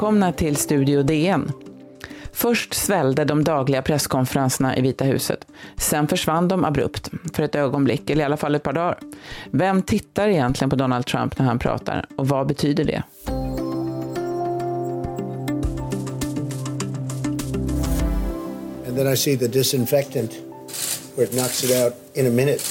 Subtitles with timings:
[0.00, 1.52] Välkomna till Studio DN.
[2.32, 5.46] Först svällde de dagliga presskonferenserna i Vita huset.
[5.78, 8.98] Sen försvann de abrupt, för ett ögonblick, eller i alla fall ett par dagar.
[9.50, 13.02] Vem tittar egentligen på Donald Trump när han pratar och vad betyder det?
[18.88, 20.30] And then I see the disinfectant
[21.16, 22.62] where it knocks it out in a minute,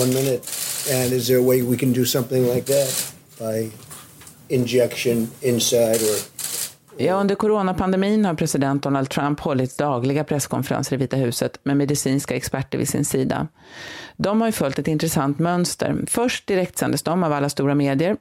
[0.00, 0.42] one minute.
[0.94, 3.70] And is there a way we can do something like that by
[4.48, 6.37] injection inside or
[7.00, 12.36] Ja, under coronapandemin har president Donald Trump hållit dagliga presskonferenser i Vita huset med medicinska
[12.36, 13.48] experter vid sin sida.
[14.16, 15.96] De har ju följt ett intressant mönster.
[16.06, 18.16] Först direktsändes de av alla stora medier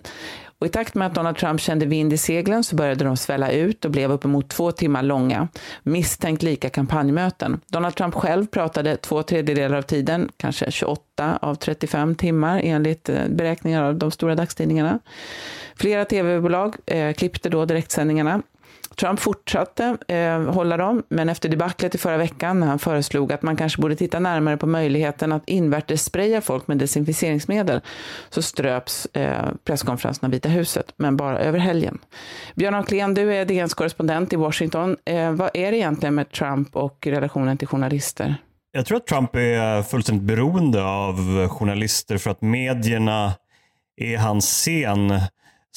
[0.60, 3.52] och i takt med att Donald Trump kände vind i seglen så började de svälla
[3.52, 5.48] ut och blev uppemot två timmar långa.
[5.84, 7.62] Misstänkt lika kampanjmöten.
[7.68, 13.28] Donald Trump själv pratade två tredjedelar av tiden, kanske 28 av 35 timmar enligt eh,
[13.30, 15.00] beräkningar av de stora dagstidningarna.
[15.76, 18.42] Flera tv-bolag eh, klippte då direktsändningarna
[19.00, 23.42] Trump fortsatte eh, hålla dem, men efter debaclet i förra veckan när han föreslog att
[23.42, 27.82] man kanske borde titta närmare på möjligheten att invärtes spraya folk med desinficeringsmedel
[28.30, 31.98] så ströps eh, presskonferensen av Vita huset, men bara över helgen.
[32.56, 34.98] Björn Ahlén, du är DNs korrespondent i Washington.
[35.06, 38.36] Eh, vad är det egentligen med Trump och relationen till journalister?
[38.72, 43.34] Jag tror att Trump är fullständigt beroende av journalister för att medierna
[43.98, 45.20] är hans scen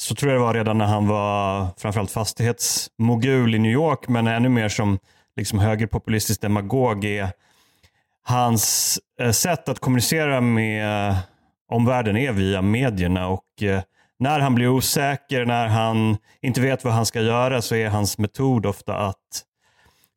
[0.01, 4.27] så tror jag det var redan när han var framförallt fastighetsmogul i New York, men
[4.27, 4.99] ännu mer som
[5.35, 7.31] liksom högerpopulistisk demagog är
[8.23, 11.15] hans eh, sätt att kommunicera med
[11.71, 13.81] omvärlden är via medierna och eh,
[14.19, 18.17] när han blir osäker, när han inte vet vad han ska göra så är hans
[18.17, 19.43] metod ofta att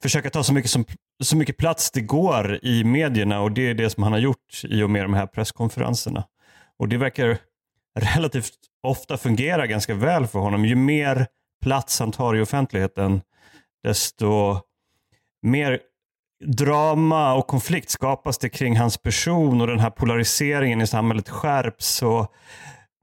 [0.02, 0.84] försöka ta så mycket, som,
[1.22, 4.64] så mycket plats det går i medierna och det är det som han har gjort
[4.64, 6.24] i och med de här presskonferenserna.
[6.78, 7.38] Och det verkar
[8.00, 10.64] relativt ofta fungerar ganska väl för honom.
[10.64, 11.26] Ju mer
[11.62, 13.20] plats han tar i offentligheten,
[13.82, 14.60] desto
[15.42, 15.80] mer
[16.44, 22.02] drama och konflikt skapas det kring hans person och den här polariseringen i samhället skärps
[22.02, 22.32] och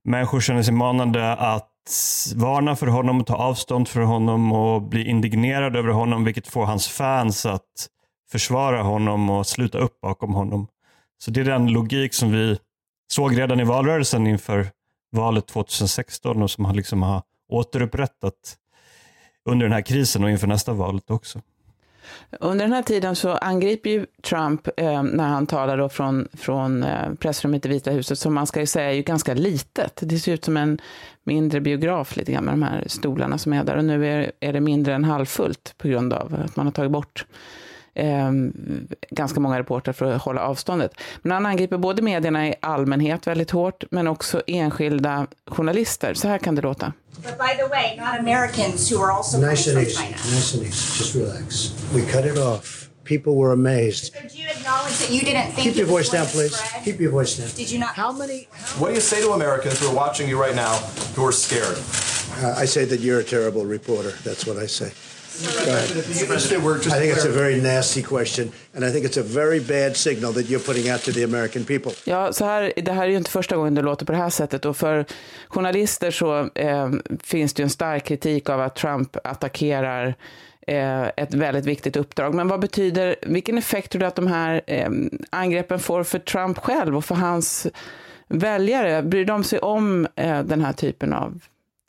[0.04, 1.68] människor känner sig manande att
[2.36, 6.88] varna för honom, ta avstånd från honom och bli indignerade över honom vilket får hans
[6.88, 7.88] fans att
[8.32, 10.68] försvara honom och sluta upp bakom honom.
[11.24, 12.58] Så det är den logik som vi
[13.14, 14.68] såg redan i valrörelsen inför
[15.12, 18.58] valet 2016 och som han liksom har återupprättat
[19.46, 21.42] under den här krisen och inför nästa valet också.
[22.40, 26.84] Under den här tiden så angriper ju Trump, eh, när han talar då från, från
[26.84, 30.00] eh, pressrummet i Vita huset, som man ska ju säga är ju ganska litet.
[30.02, 30.82] Det ser ut som en
[31.24, 33.78] mindre biograf lite grann med de här stolarna som är där.
[33.78, 36.92] Och nu är, är det mindre än halvfullt på grund av att man har tagit
[36.92, 37.26] bort
[37.96, 38.32] eh,
[39.10, 40.92] ganska många reportrar för att hålla avståndet.
[41.22, 46.14] Men han angriper både medierna i allmänhet väldigt hårt, men också enskilda journalister.
[46.14, 46.94] Så här kan det låta.
[47.16, 50.18] But by the way, not Americans who are also nice and easy, China.
[50.36, 51.00] nice and easy.
[51.00, 51.72] Just relax.
[51.94, 52.78] We cut it off.
[53.04, 54.14] People were amazed.
[54.14, 56.56] So do you acknowledge that you didn't think Keep your voice down, please.
[56.56, 56.84] spread?
[56.86, 57.50] Keep your voice down.
[57.56, 57.90] Did you not?
[57.96, 58.48] How many?
[58.80, 60.74] What do you say to Americans who are watching you right now
[61.16, 61.78] who are scared?
[62.44, 64.14] Uh, I say that you're a terrible reporter.
[64.24, 64.92] That's what I say.
[65.42, 65.88] Go ahead.
[65.90, 69.98] Just I think it's a very nasty question, and I think it's a very bad
[69.98, 71.92] signal that you're putting out to the American people.
[72.06, 74.30] Ja, så här, det här är ju inte första gången det låter på det här
[74.30, 75.06] sättet och för
[75.48, 76.90] journalister så eh,
[77.24, 80.16] finns det ju en stark kritik av att Trump attackerar
[80.68, 82.34] eh, ett väldigt viktigt uppdrag.
[82.34, 84.90] Men vad betyder, vilken effekt tror du att de här eh,
[85.30, 87.68] angreppen får för Trump själv och för hans
[88.28, 89.04] väljare?
[89.04, 91.40] Bryr de sig om eh, den här typen av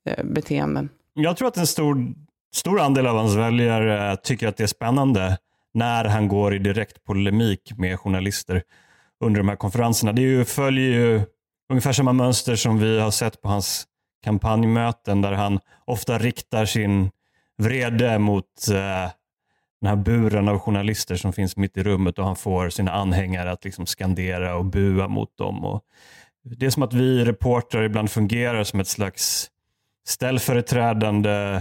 [0.09, 0.89] eh, beteenden?
[1.15, 2.15] Jag tror att en stor,
[2.55, 5.39] stor andel av hans väljare eh, tycker att det är spännande
[5.75, 8.63] när han går i direkt polemik med journalister
[9.21, 10.13] under de här konferenserna.
[10.13, 11.21] Det ju, följer ju
[11.71, 13.87] ungefär samma mönster som vi har sett på hans
[14.25, 17.11] kampanjmöten där han ofta riktar sin
[17.59, 19.11] vrede mot eh,
[19.81, 23.53] den här buren av journalister som finns mitt i rummet och han får sina anhängare
[23.53, 25.65] att liksom skandera och bua mot dem.
[25.65, 25.85] Och
[26.45, 29.51] det är som att vi reportrar ibland fungerar som ett slags
[30.07, 31.61] ställföreträdande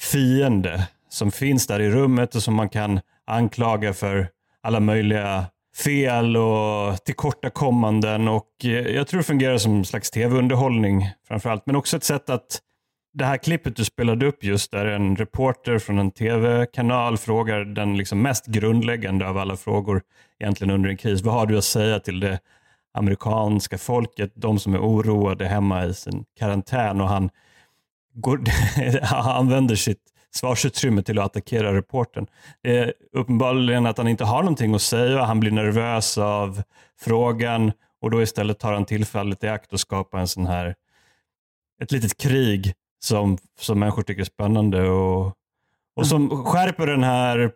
[0.00, 4.28] fiende som finns där i rummet och som man kan anklaga för
[4.62, 5.44] alla möjliga
[5.84, 8.28] fel och tillkortakommanden.
[8.28, 11.66] Och eh, jag tror det fungerar som en slags tv-underhållning framförallt.
[11.66, 12.60] Men också ett sätt att
[13.12, 17.96] det här klippet du spelade upp just där en reporter från en tv-kanal frågar den
[17.96, 20.02] liksom mest grundläggande av alla frågor
[20.40, 21.22] egentligen under en kris.
[21.22, 22.38] Vad har du att säga till det
[22.94, 27.30] amerikanska folket, de som är oroade hemma i sin karantän och han,
[28.20, 28.40] går,
[29.12, 30.02] använder sitt
[30.34, 32.26] svarsutrymme till att attackera reporten.
[32.62, 36.62] Det är uppenbarligen att han inte har någonting att säga, han blir nervös av
[37.00, 40.74] frågan och då istället tar han tillfället i akt och skapar en sån här,
[41.82, 45.34] ett litet krig som, som människor tycker är spännande och,
[45.96, 47.52] och som skärper den här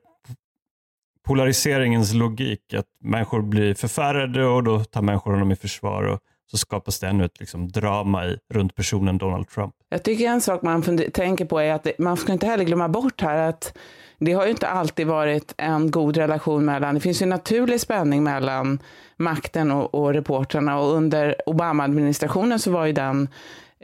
[1.25, 2.75] polariseringens logik.
[2.75, 6.21] Att människor blir förfärade och då tar människor honom i försvar och
[6.51, 9.75] så skapas det ännu ett liksom, drama i, runt personen Donald Trump.
[9.89, 10.83] Jag tycker en sak man
[11.13, 13.79] tänker på är att det, man ska inte heller glömma bort här att
[14.19, 17.81] det har ju inte alltid varit en god relation mellan, det finns ju en naturlig
[17.81, 18.79] spänning mellan
[19.17, 23.29] makten och, och reportrarna och under Obama-administrationen så var ju den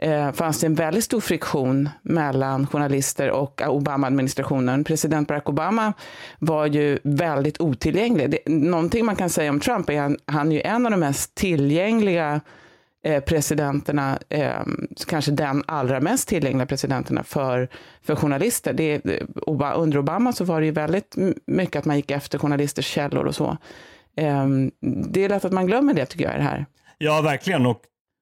[0.01, 4.83] eh, fanns det en väldigt stor friktion mellan journalister och Obama-administrationen.
[4.83, 5.93] President Barack Obama
[6.39, 8.29] var ju väldigt otillgänglig.
[8.29, 10.99] Det, någonting man kan säga om Trump är att han är ju en av de
[10.99, 12.41] mest tillgängliga
[13.03, 14.61] eh, presidenterna, eh,
[15.07, 17.69] kanske den allra mest tillgängliga presidenterna för,
[18.01, 18.73] för journalister.
[18.73, 19.01] Det,
[19.75, 21.15] under Obama så var det ju väldigt
[21.45, 23.57] mycket att man gick efter journalisters källor och så.
[24.17, 24.47] Eh,
[25.11, 26.65] det är lätt att man glömmer det tycker jag i det här.
[26.97, 27.65] Ja, verkligen.
[27.65, 27.81] Och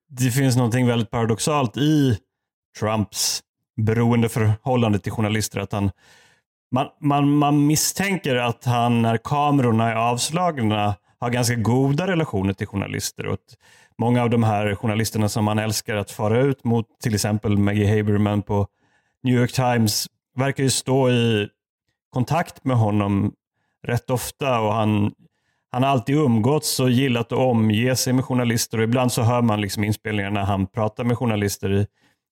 [0.10, 2.18] det finns någonting väldigt paradoxalt i
[2.80, 3.44] Trumps
[3.82, 5.60] beroendeförhållande till journalister.
[5.60, 5.92] Att han,
[6.72, 12.68] man, man, man misstänker att han, när kamerorna är avslagna, har ganska goda relationer till
[12.68, 13.28] journalister.
[13.28, 13.40] Och
[13.98, 17.98] många av de här journalisterna som han älskar att fara ut mot, till exempel Maggie
[17.98, 18.68] Haberman på
[19.24, 21.50] New York Times, verkar ju stå i
[22.10, 23.34] kontakt med honom
[23.88, 25.12] rätt ofta och han
[25.72, 29.42] han har alltid umgåtts och gillat att omge sig med journalister och ibland så hör
[29.42, 31.88] man liksom inspelningar när han pratar med journalister i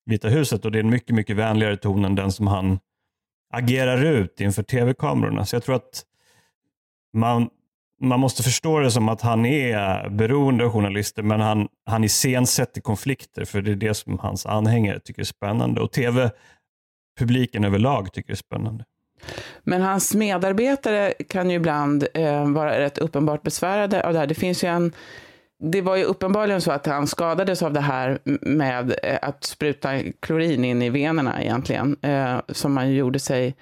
[0.05, 2.79] Vita huset och det är en mycket, mycket vänligare ton än den som han
[3.53, 5.45] agerar ut inför tv-kamerorna.
[5.45, 6.03] Så jag tror att
[7.13, 7.49] man,
[8.01, 12.81] man måste förstå det som att han är beroende av journalister men han, han iscensätter
[12.81, 18.31] konflikter för det är det som hans anhängare tycker är spännande och tv-publiken överlag tycker
[18.31, 18.85] är spännande.
[19.67, 24.27] Men hans medarbetare kan ju ibland eh, vara rätt uppenbart besvärade av det här.
[24.27, 24.93] Det finns ju en
[25.59, 29.99] det var ju uppenbarligen så att han skadades av det här med eh, att spruta
[30.19, 33.55] klorin in i venerna egentligen, eh, som man gjorde sig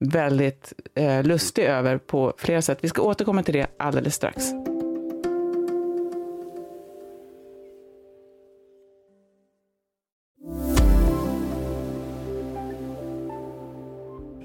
[0.00, 2.78] väldigt eh, lustig över på flera sätt.
[2.80, 4.44] Vi ska återkomma till det alldeles strax.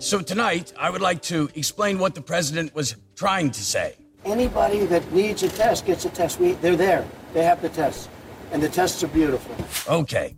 [0.02, 3.96] So tonight, I would like to explain what the president was trying to say.
[4.24, 6.40] Anybody that needs a test gets a test.
[6.40, 7.06] We, they're there.
[7.34, 8.08] They have the tests.
[8.54, 9.54] And the tests are beautiful.
[10.02, 10.38] Okay,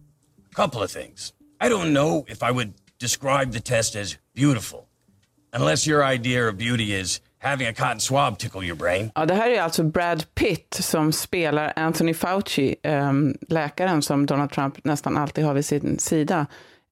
[0.52, 1.34] a couple of things.
[1.60, 4.88] I don't know if I would describe the test as beautiful,
[5.54, 9.12] unless your idea of beauty is having a cotton swab tickle your brain.
[9.16, 14.52] Ja, det här är alltså Brad Pitt som spelar Anthony Fauci, ähm, läkaren som Donald
[14.52, 16.48] Trump nästan alltid har vid sin sida.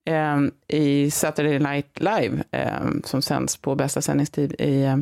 [0.09, 4.97] Eh, i Saturday Night Live eh, som sänds på bästa sändningstid i eh,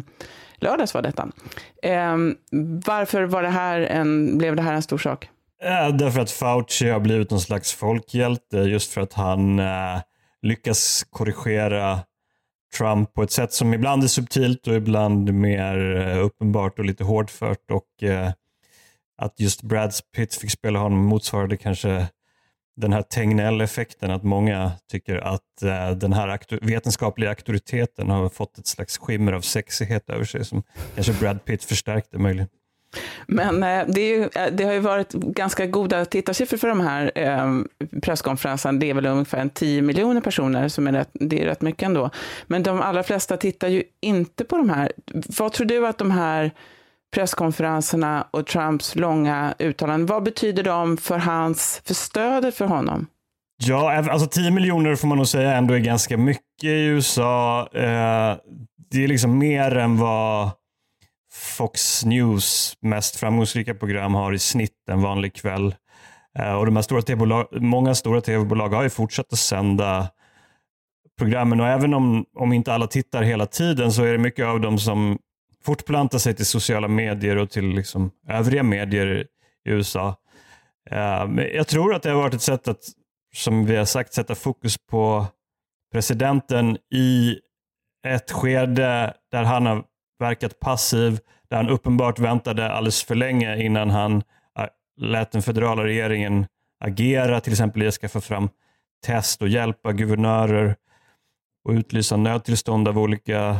[0.55, 1.29] lördags var detta.
[1.83, 2.17] Eh,
[2.85, 5.29] varför var det här en, blev det här en stor sak?
[5.93, 10.01] Därför att Fauci har blivit någon slags folkhjälte just för att han eh,
[10.41, 11.99] lyckas korrigera
[12.77, 17.03] Trump på ett sätt som ibland är subtilt och ibland mer eh, uppenbart och lite
[17.03, 17.71] hårdfört.
[17.71, 18.31] Och eh,
[19.17, 22.07] att just Brad Pitt fick spela honom motsvarade kanske
[22.77, 28.57] den här Tegnell-effekten, att många tycker att eh, den här aktu vetenskapliga auktoriteten har fått
[28.57, 30.63] ett slags skimmer av sexighet över sig som
[30.95, 32.47] kanske Brad Pitt förstärkte möjligen.
[33.27, 37.11] Men eh, det, ju, eh, det, har ju varit ganska goda tittarsiffror för de här
[37.15, 37.53] eh,
[38.01, 38.79] presskonferenserna.
[38.79, 42.09] Det är väl ungefär 10 miljoner personer, som är rätt, det är rätt mycket ändå.
[42.47, 44.91] Men de allra flesta tittar ju inte på de här.
[45.39, 46.51] Vad tror du att de här
[47.13, 53.07] presskonferenserna och Trumps långa uttalanden, vad betyder de för, hans, för stödet för honom?
[53.63, 57.67] Ja, alltså 10 miljoner får man nog säga ändå är ganska mycket i USA.
[57.73, 58.37] Eh,
[58.91, 60.51] det är liksom mer än vad
[61.33, 65.75] Fox News mest framgångsrika program har i snitt en vanlig kväll.
[66.39, 70.07] Eh, och de här stora TV många stora tv-bolag har ju fortsatt att sända
[71.17, 74.61] programmen och även om, om inte alla tittar hela tiden så är det mycket av
[74.61, 75.17] dem som
[75.67, 79.07] fortplanta sig till sociala medier och till liksom övriga medier
[79.65, 80.15] i USA.
[80.89, 82.83] Eh, men jag tror att det har varit ett sätt att,
[83.35, 85.25] som vi har sagt, sätta fokus på
[85.91, 87.39] presidenten i
[88.07, 89.83] ett skede där han har
[90.19, 91.19] verkat passiv,
[91.49, 94.15] där han uppenbart väntade alldeles för länge innan han
[94.59, 94.65] eh,
[94.97, 96.45] lät den federala regeringen
[96.83, 98.49] agera, till exempel i att skaffa fram
[99.05, 100.75] test och hjälpa guvernörer
[101.65, 103.57] och utlysa nödtillstånd av olika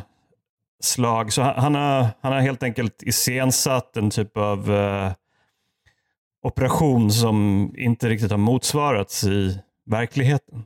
[0.80, 1.34] slag.
[1.34, 5.12] Så han, har, han har helt enkelt iscensatt en typ av eh,
[6.44, 10.64] operation som inte riktigt har motsvarats i verkligheten.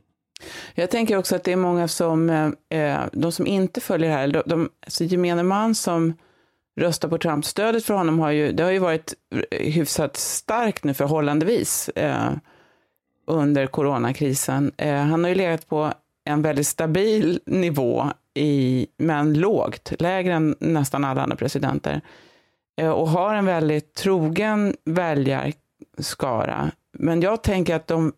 [0.74, 4.16] Jag tänker också att det är många som, eh, eh de som inte följer det
[4.16, 6.14] här, de, de, alltså gemene man som
[6.76, 9.14] röstar på Trump, stödet för honom har ju, det har ju varit
[9.50, 11.88] hyfsat starkt nu förhållandevis.
[11.88, 12.32] Eh,
[13.26, 14.72] under coronakrisen.
[14.76, 15.92] Eh, han har ju legat på
[16.24, 22.00] en väldigt stabil nivå, i, men lågt, lägre än nästan alla andra presidenter.
[22.76, 26.70] Eh, och har en väldigt trogen väljarskara.
[26.98, 28.12] Men jag tänker att de,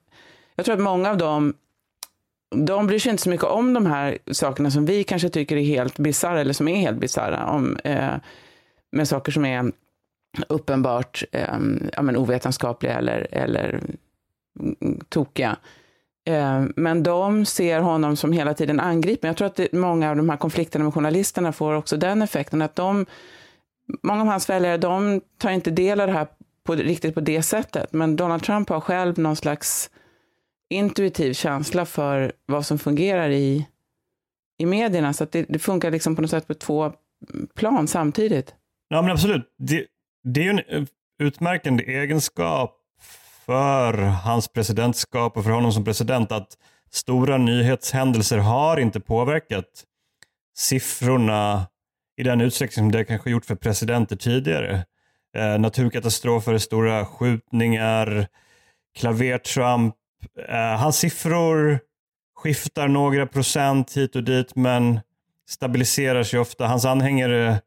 [0.57, 1.55] jag tror att många av dem,
[2.57, 5.65] de bryr sig inte så mycket om de här sakerna som vi kanske tycker är
[5.65, 8.15] helt bisarra, eller som är helt bisarra, om, eh,
[8.93, 9.73] med saker som är
[10.49, 11.59] uppenbart eh,
[11.93, 13.81] ja, men ovetenskapliga eller, eller
[14.61, 15.57] mm, tokiga.
[16.25, 19.29] Eh, men de ser honom som hela tiden angripen.
[19.29, 22.77] Jag tror att många av de här konflikterna med journalisterna får också den effekten att
[22.77, 23.07] de,
[24.03, 26.27] många av hans väljare, de tar inte del av det här
[26.65, 27.93] på, riktigt på det sättet.
[27.93, 29.91] Men Donald Trump har själv någon slags
[30.71, 33.67] intuitiv känsla för vad som fungerar i,
[34.59, 35.13] i medierna.
[35.13, 36.93] Så att det, det funkar liksom på något sätt på två
[37.55, 38.55] plan samtidigt.
[38.89, 39.55] Ja, men absolut.
[39.59, 39.87] Det,
[40.25, 40.85] det är ju en eh,
[41.19, 42.81] utmärkande egenskap
[43.47, 46.49] för hans presidentskap och för honom som president att
[46.91, 49.85] stora nyhetshändelser har inte påverkat
[50.57, 51.67] siffrorna
[52.17, 54.85] i den utsträckning som det kanske gjort för presidenter tidigare.
[55.37, 58.27] Eh, naturkatastrofer, stora skjutningar,
[58.99, 59.95] klaver-Trump.
[60.49, 61.79] Eh, hans siffror
[62.37, 65.01] skiftar några procent hit och dit men
[65.49, 66.67] stabiliserar sig ofta.
[66.67, 67.61] Hans anhängare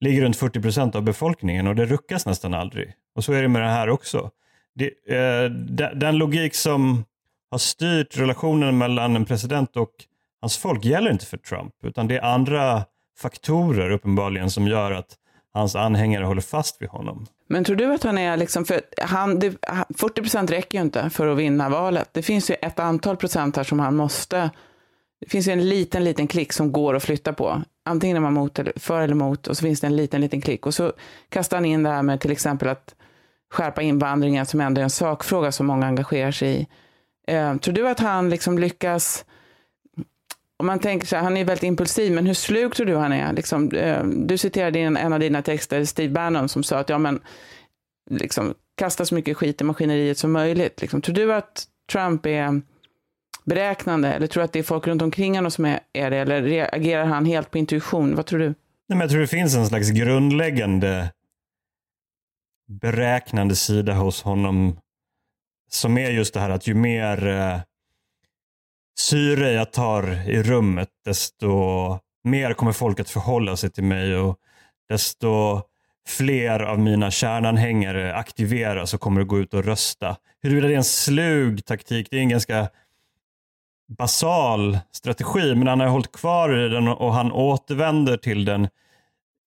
[0.00, 2.92] ligger runt 40 procent av befolkningen och det ruckas nästan aldrig.
[3.14, 4.30] Och så är det med det här också.
[4.76, 5.50] Det, eh,
[5.94, 7.04] den logik som
[7.50, 9.90] har styrt relationen mellan en president och
[10.40, 12.84] hans folk gäller inte för Trump, utan det är andra
[13.18, 15.16] faktorer uppenbarligen som gör att
[15.54, 17.26] hans anhängare håller fast vid honom.
[17.48, 19.56] Men tror du att han är, liksom, för han, det,
[19.98, 22.08] 40 procent räcker ju inte för att vinna valet.
[22.12, 24.50] Det finns ju ett antal procent här som han måste,
[25.20, 27.62] det finns ju en liten, liten klick som går att flytta på.
[27.84, 30.40] Antingen är man mot eller, för eller emot och så finns det en liten, liten
[30.40, 30.66] klick.
[30.66, 30.92] Och så
[31.28, 32.94] kastar han in det här med till exempel att
[33.52, 36.66] skärpa invandringen som ändå är en sakfråga som många engagerar sig i.
[37.32, 39.24] Eh, tror du att han liksom lyckas
[40.58, 43.12] om man tänker så här, han är väldigt impulsiv, men hur slug tror du han
[43.12, 43.32] är?
[43.32, 46.88] Liksom, eh, du citerade i en, en av dina texter Steve Bannon som sa att
[46.88, 47.20] ja, men,
[48.10, 50.80] liksom, kasta så mycket skit i maskineriet som möjligt.
[50.80, 51.02] Liksom.
[51.02, 52.60] Tror du att Trump är
[53.44, 56.16] beräknande eller tror du att det är folk runt omkring honom som är, är det?
[56.16, 58.16] Eller reagerar han helt på intuition?
[58.16, 58.46] Vad tror du?
[58.46, 58.54] Nej,
[58.88, 61.10] men jag tror det finns en slags grundläggande
[62.68, 64.78] beräknande sida hos honom
[65.70, 67.60] som är just det här att ju mer eh,
[68.98, 71.48] syre jag tar i rummet, desto
[72.24, 74.36] mer kommer folk att förhålla sig till mig och
[74.88, 75.62] desto
[76.08, 80.16] fler av mina kärnanhängare aktiveras och kommer att gå ut och rösta.
[80.42, 82.68] Huruvida det är en slug taktik, det är en ganska
[83.98, 88.68] basal strategi, men han har hållit kvar i den och han återvänder till den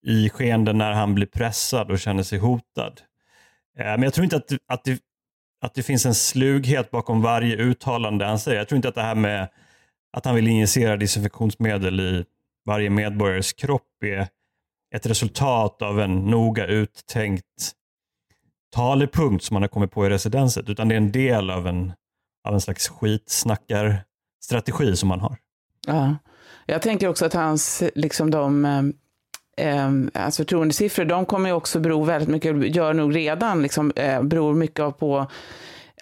[0.06, 3.00] i skeenden när han blir pressad och känner sig hotad.
[3.80, 5.00] Eh, men jag tror inte att, att det
[5.60, 8.58] att det finns en slughet bakom varje uttalande han säger.
[8.58, 9.48] Jag tror inte att det här med
[10.12, 12.24] att han vill injicera desinfektionsmedel i
[12.66, 14.28] varje medborgares kropp är
[14.94, 17.72] ett resultat av en noga uttänkt
[18.74, 21.92] talepunkt som man har kommit på i residenset, utan det är en del av en,
[22.48, 25.36] av en slags skitsnackarstrategi som man har.
[25.86, 26.16] Ja.
[26.66, 28.82] Jag tänker också att hans, liksom de eh,
[29.60, 34.22] eh, alltså förtroendesiffror, de kommer ju också bero väldigt mycket, gör nog redan, liksom, eh,
[34.22, 35.26] beror mycket på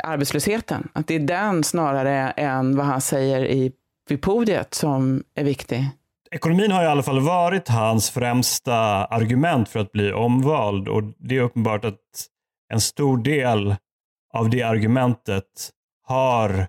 [0.04, 0.88] arbetslösheten.
[0.92, 3.72] Att det är den snarare än vad han säger i,
[4.08, 5.84] vid podiet som är viktig.
[6.30, 11.36] Ekonomin har i alla fall varit hans främsta argument för att bli omvald och det
[11.36, 11.98] är uppenbart att
[12.72, 13.76] en stor del
[14.34, 15.44] av det argumentet
[16.06, 16.66] har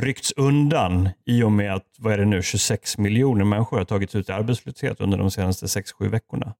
[0.00, 4.14] ryckts undan i och med att, vad är det nu, 26 miljoner människor har tagits
[4.14, 6.54] ut i arbetslöshet under de senaste 6-7 veckorna.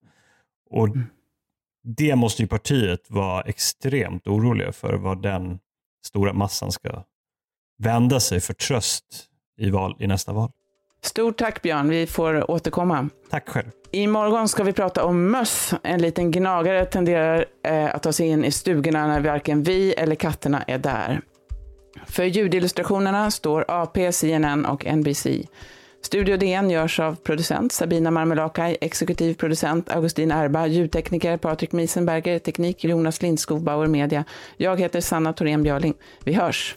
[0.71, 1.07] Och mm.
[1.83, 5.59] Det måste ju partiet vara extremt oroliga för vad den
[6.07, 7.05] stora massan ska
[7.79, 9.05] vända sig för tröst
[9.59, 10.51] i, val, i nästa val.
[11.03, 13.09] Stort tack Björn, vi får återkomma.
[13.31, 13.71] Tack själv.
[13.91, 15.75] Imorgon ska vi prata om möss.
[15.83, 20.15] En liten gnagare tenderar eh, att ta sig in i stugorna när varken vi eller
[20.15, 21.21] katterna är där.
[22.07, 25.27] För ljudillustrationerna står AP, CNN och NBC.
[26.03, 32.85] Studio DN görs av producent Sabina Marmelakai, exekutiv producent Augustin Erba, ljudtekniker Patrik Miesenberger, teknik
[32.85, 34.25] Jonas Lindskog, Bauer Media.
[34.57, 35.95] Jag heter Sanna Thorén Björling.
[36.25, 36.77] Vi hörs!